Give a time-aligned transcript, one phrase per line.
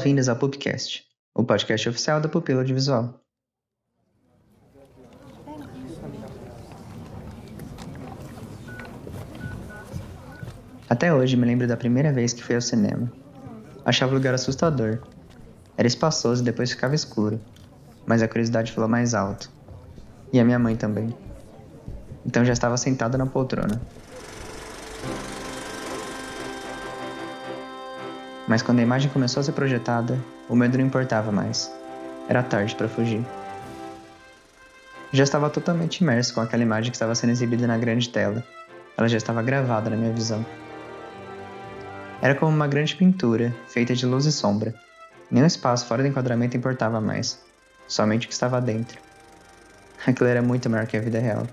[0.00, 1.04] Boas-vindas ao Pupcast,
[1.34, 3.20] o podcast oficial da Pupila Audiovisual.
[10.88, 13.12] Até hoje me lembro da primeira vez que fui ao cinema.
[13.84, 15.02] Achava o lugar assustador.
[15.76, 17.38] Era espaçoso e depois ficava escuro,
[18.06, 19.50] mas a curiosidade falou mais alto.
[20.32, 21.14] E a minha mãe também.
[22.24, 23.78] Então já estava sentada na poltrona.
[28.50, 30.18] Mas quando a imagem começou a ser projetada,
[30.48, 31.72] o medo não importava mais.
[32.28, 33.24] Era tarde para fugir.
[35.12, 38.42] Já estava totalmente imerso com aquela imagem que estava sendo exibida na grande tela.
[38.96, 40.44] Ela já estava gravada na minha visão.
[42.20, 44.74] Era como uma grande pintura, feita de luz e sombra.
[45.30, 47.40] Nenhum espaço fora do enquadramento importava mais,
[47.86, 48.98] somente o que estava dentro.
[50.04, 51.46] Aquilo era muito maior que a vida real.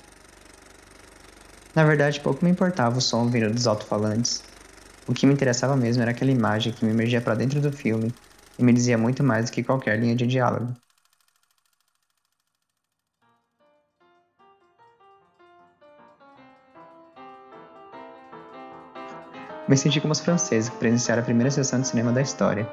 [1.76, 4.47] Na verdade, pouco me importava o som vindo dos alto-falantes,
[5.08, 8.14] o que me interessava mesmo era aquela imagem que me emergia para dentro do filme
[8.60, 10.74] e me dizia muito mais do que qualquer linha de diálogo.
[19.68, 22.68] Me senti como os franceses que presenciaram a primeira sessão de cinema da história.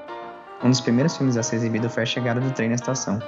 [0.62, 3.18] Um dos primeiros filmes a ser exibido foi a chegada do trem na estação.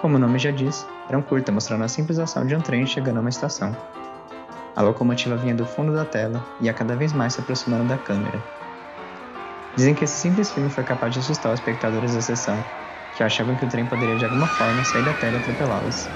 [0.00, 2.84] Como o nome já diz, era um curta mostrando a simples ação de um trem
[2.86, 3.74] chegando a uma estação.
[4.76, 7.96] A locomotiva vinha do fundo da tela e ia cada vez mais se aproximando da
[7.96, 8.42] câmera.
[9.76, 12.64] Dizem que esse simples filme foi capaz de assustar os espectadores da sessão,
[13.14, 16.08] que achavam que o trem poderia de alguma forma sair da tela e atropelá-los.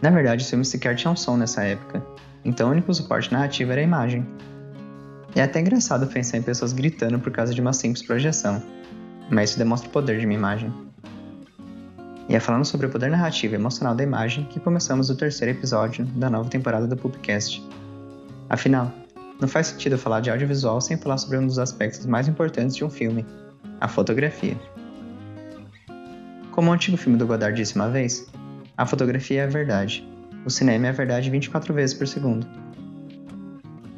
[0.00, 2.04] Na verdade, os filmes sequer tinham som nessa época,
[2.44, 4.24] então o único suporte narrativo era a imagem.
[5.34, 8.62] É até engraçado pensar em pessoas gritando por causa de uma simples projeção,
[9.30, 10.72] mas isso demonstra o poder de uma imagem.
[12.28, 15.56] E é falando sobre o poder narrativo e emocional da imagem que começamos o terceiro
[15.56, 17.62] episódio da nova temporada do Pupcast.
[18.48, 18.90] Afinal,
[19.40, 22.84] não faz sentido falar de audiovisual sem falar sobre um dos aspectos mais importantes de
[22.84, 23.26] um filme,
[23.80, 24.56] a fotografia.
[26.50, 28.26] Como o antigo filme do Godard disse uma vez,
[28.76, 30.08] a fotografia é a verdade.
[30.46, 32.46] O cinema é a verdade 24 vezes por segundo.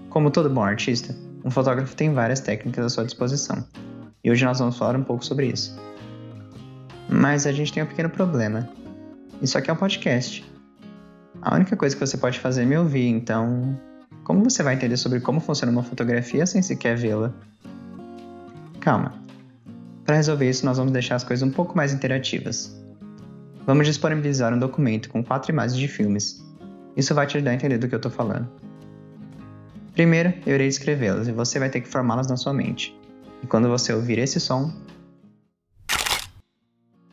[0.08, 3.64] Como todo bom artista, um fotógrafo tem várias técnicas à sua disposição,
[4.26, 5.78] e hoje nós vamos falar um pouco sobre isso.
[7.08, 8.68] Mas a gente tem um pequeno problema.
[9.40, 10.44] Isso aqui é um podcast.
[11.40, 13.78] A única coisa que você pode fazer é me ouvir, então.
[14.24, 17.32] Como você vai entender sobre como funciona uma fotografia sem sequer vê-la?
[18.80, 19.14] Calma.
[20.04, 22.76] Para resolver isso, nós vamos deixar as coisas um pouco mais interativas.
[23.64, 26.44] Vamos disponibilizar um documento com quatro imagens de filmes.
[26.96, 28.48] Isso vai te ajudar a entender do que eu estou falando.
[29.92, 32.92] Primeiro, eu irei escrevê-las e você vai ter que formá-las na sua mente.
[33.46, 34.72] E quando você ouvir esse som,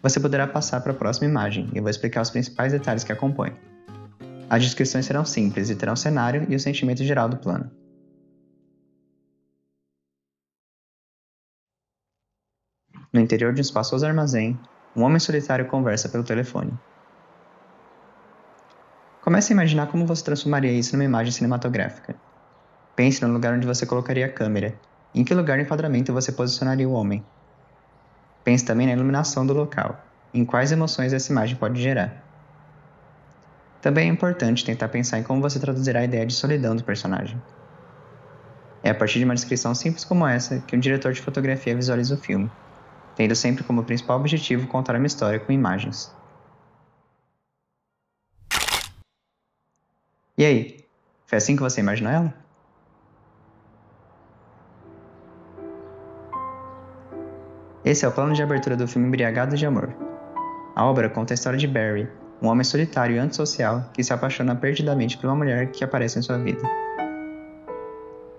[0.01, 3.11] você poderá passar para a próxima imagem e eu vou explicar os principais detalhes que
[3.11, 3.55] a compõem.
[4.49, 7.69] As descrições serão simples e terão o cenário e o sentimento geral do plano.
[13.13, 14.59] No interior de um espaçoso armazém,
[14.95, 16.73] um homem solitário conversa pelo telefone.
[19.22, 22.16] Comece a imaginar como você transformaria isso numa imagem cinematográfica.
[22.95, 24.73] Pense no lugar onde você colocaria a câmera
[25.13, 27.24] em que lugar no enquadramento você posicionaria o homem?
[28.44, 30.03] Pense também na iluminação do local,
[30.34, 32.24] em quais emoções essa imagem pode gerar.
[33.81, 37.41] Também é importante tentar pensar em como você traduzirá a ideia de solidão do personagem.
[38.81, 42.16] É a partir de uma descrição simples como essa que um diretor de fotografia visualiza
[42.16, 42.52] o filme,
[43.16, 46.13] tendo sempre como principal objetivo contar uma história com imagens.
[50.38, 50.85] E aí,
[51.25, 52.42] foi assim que você imaginou ela?
[57.93, 59.93] Esse é o plano de abertura do filme Embriagado de Amor.
[60.75, 62.09] A obra conta a história de Barry,
[62.41, 66.23] um homem solitário e antissocial que se apaixona perdidamente por uma mulher que aparece em
[66.23, 66.59] sua vida.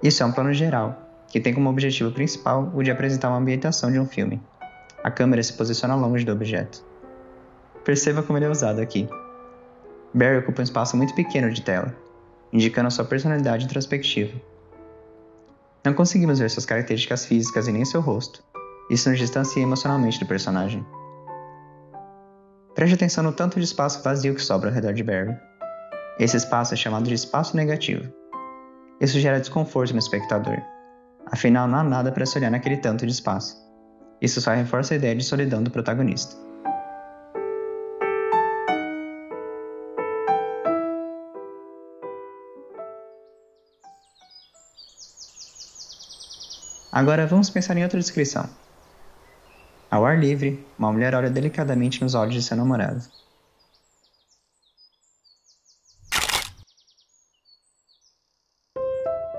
[0.03, 0.99] Isso é um plano geral,
[1.29, 4.43] que tem como objetivo principal o de apresentar uma ambientação de um filme.
[5.05, 6.85] A câmera se posiciona longe do objeto.
[7.85, 9.09] Perceba como ele é usado aqui.
[10.13, 11.95] Barry ocupa um espaço muito pequeno de tela,
[12.53, 14.37] indicando sua personalidade introspectiva.
[15.85, 18.43] Não conseguimos ver suas características físicas e nem seu rosto,
[18.91, 20.85] isso nos distancia emocionalmente do personagem.
[22.75, 25.37] Preste atenção no tanto de espaço vazio que sobra ao redor de Barry.
[26.19, 28.13] Esse espaço é chamado de espaço negativo.
[29.01, 30.61] Isso gera desconforto no espectador.
[31.27, 33.57] Afinal, não há nada para se olhar naquele tanto de espaço.
[34.21, 36.37] Isso só reforça a ideia de solidão do protagonista.
[46.93, 48.49] Agora vamos pensar em outra descrição.
[49.95, 53.01] Ao ar livre, uma mulher olha delicadamente nos olhos de seu namorado.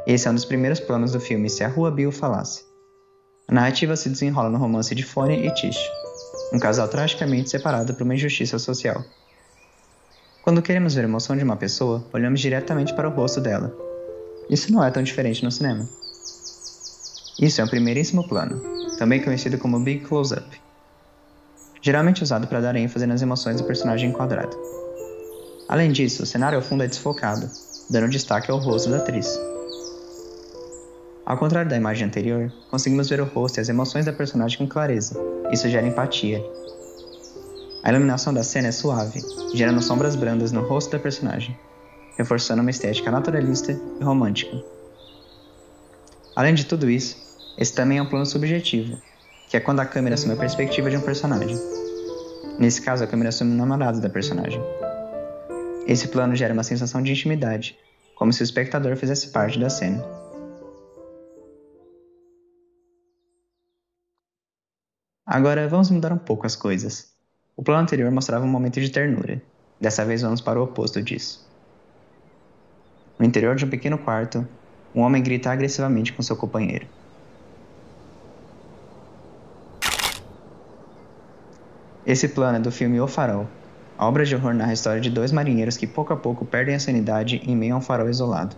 [0.07, 2.63] Esse é um dos primeiros planos do filme Se a Rua Bill Falasse.
[3.49, 5.91] A narrativa se desenrola no romance de Fone e Tish,
[6.53, 9.03] um casal tragicamente separado por uma injustiça social.
[10.41, 13.75] Quando queremos ver a emoção de uma pessoa, olhamos diretamente para o rosto dela.
[14.49, 15.85] Isso não é tão diferente no cinema.
[17.37, 20.61] Isso é um primeiríssimo plano, também conhecido como Big Close-Up,
[21.81, 24.57] geralmente usado para dar ênfase nas emoções do personagem enquadrado.
[25.67, 27.49] Além disso, o cenário ao fundo é desfocado,
[27.89, 29.39] dando destaque ao rosto da atriz.
[31.25, 34.67] Ao contrário da imagem anterior, conseguimos ver o rosto e as emoções da personagem com
[34.67, 35.19] clareza.
[35.51, 36.43] Isso gera empatia.
[37.83, 41.57] A iluminação da cena é suave, gerando sombras brandas no rosto da personagem,
[42.17, 44.55] reforçando uma estética naturalista e romântica.
[46.35, 47.24] Além de tudo isso,
[47.57, 48.97] esse também é um plano subjetivo,
[49.49, 51.57] que é quando a câmera assume a perspectiva de um personagem.
[52.59, 54.61] Nesse caso, a câmera assume o namorado da personagem.
[55.87, 57.77] Esse plano gera uma sensação de intimidade,
[58.15, 60.03] como se o espectador fizesse parte da cena.
[65.25, 67.13] Agora vamos mudar um pouco as coisas.
[67.55, 69.41] O plano anterior mostrava um momento de ternura.
[69.79, 71.45] Dessa vez vamos para o oposto disso.
[73.17, 74.47] No interior de um pequeno quarto,
[74.93, 76.87] um homem grita agressivamente com seu companheiro.
[82.05, 83.47] Esse plano é do filme O Farol.
[83.97, 86.79] Obra de horror narra a história de dois marinheiros que pouco a pouco perdem a
[86.79, 88.55] sanidade em meio a um farol isolado.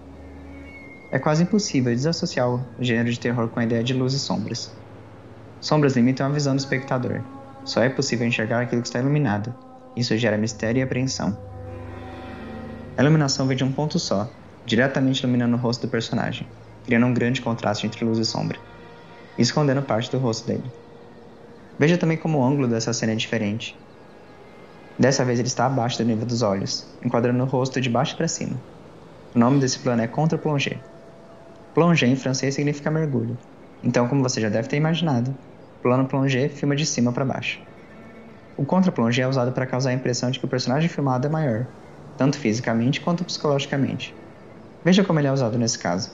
[1.11, 4.75] É quase impossível desassociar o gênero de terror com a ideia de luz e sombras.
[5.61, 7.21] Sombras limitam a visão do espectador.
[7.63, 9.55] Só é possível enxergar aquilo que está iluminado.
[9.95, 11.37] Isso gera mistério e apreensão.
[12.97, 14.29] A iluminação vem de um ponto só,
[14.65, 16.45] diretamente iluminando o rosto do personagem,
[16.85, 18.59] criando um grande contraste entre luz e sombra,
[19.37, 20.69] escondendo parte do rosto dele.
[21.79, 23.75] Veja também como o ângulo dessa cena é diferente.
[24.99, 28.27] Dessa vez ele está abaixo do nível dos olhos, enquadrando o rosto de baixo para
[28.27, 28.57] cima.
[29.35, 30.79] O nome desse plano é contre-plongée.
[31.73, 33.37] Plongée em francês significa mergulho,
[33.83, 35.35] então, como você já deve ter imaginado,
[35.81, 37.59] plano plongé filma de cima para baixo.
[38.57, 41.67] O contra-plongé é usado para causar a impressão de que o personagem filmado é maior,
[42.17, 44.15] tanto fisicamente quanto psicologicamente.
[44.83, 46.09] Veja como ele é usado nesse caso.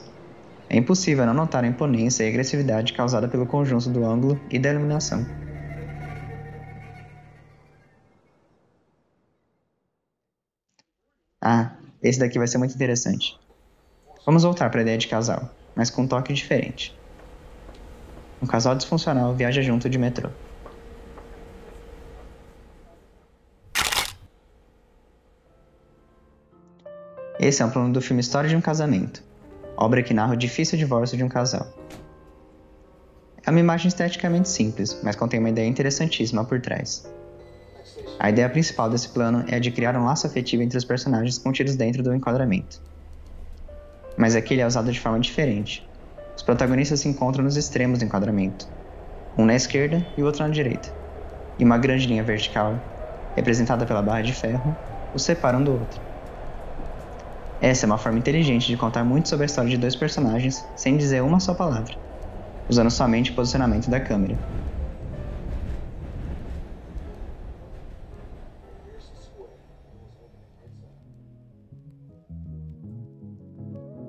[0.68, 4.70] É impossível não notar a imponência e agressividade causada pelo conjunto do ângulo e da
[4.70, 5.24] iluminação.
[11.46, 13.38] Ah, esse daqui vai ser muito interessante.
[14.24, 16.98] Vamos voltar para a ideia de casal, mas com um toque diferente.
[18.40, 20.30] Um casal disfuncional viaja junto de metrô.
[27.38, 29.22] Esse é um plano do filme História de um Casamento,
[29.76, 31.66] obra que narra o difícil divórcio de um casal.
[33.46, 37.04] É uma imagem esteticamente simples, mas contém uma ideia interessantíssima por trás.
[38.18, 41.38] A ideia principal desse plano é a de criar um laço afetivo entre os personagens
[41.38, 42.80] contidos dentro do enquadramento.
[44.16, 45.88] Mas aqui ele é usado de forma diferente,
[46.36, 48.66] os protagonistas se encontram nos extremos do enquadramento,
[49.36, 50.88] um na esquerda e o outro na direita,
[51.58, 52.78] e uma grande linha vertical,
[53.36, 54.76] representada pela barra de ferro,
[55.12, 56.00] os separa um do outro.
[57.60, 60.96] Essa é uma forma inteligente de contar muito sobre a história de dois personagens sem
[60.96, 61.94] dizer uma só palavra,
[62.68, 64.38] usando somente o posicionamento da câmera.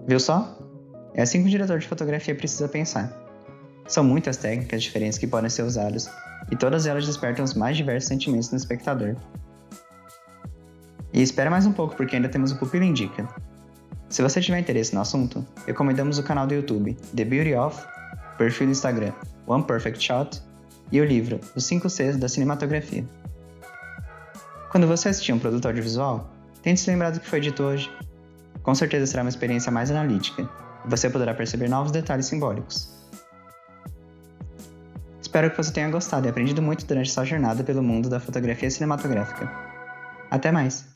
[0.07, 0.57] Viu só?
[1.13, 3.11] É assim que o diretor de fotografia precisa pensar.
[3.87, 6.09] São muitas técnicas diferentes que podem ser usadas,
[6.51, 9.15] e todas elas despertam os mais diversos sentimentos no espectador.
[11.13, 13.27] E espera mais um pouco porque ainda temos o Pupila Indica.
[14.09, 17.81] Se você tiver interesse no assunto, recomendamos o canal do YouTube The Beauty of,
[18.33, 19.13] o perfil do Instagram
[19.47, 20.41] One Perfect Shot
[20.91, 23.05] e o livro Os 5 Cs da Cinematografia.
[24.69, 26.29] Quando você assistir um produto audiovisual,
[26.61, 27.89] tente se lembrar do que foi dito hoje.
[28.65, 32.89] Com certeza será uma experiência mais analítica você poderá perceber novos detalhes simbólicos.
[35.21, 38.69] Espero que você tenha gostado e aprendido muito durante essa jornada pelo mundo da fotografia
[38.69, 39.51] cinematográfica.
[40.29, 40.94] Até mais!